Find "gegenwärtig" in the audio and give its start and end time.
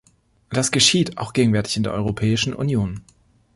1.31-1.77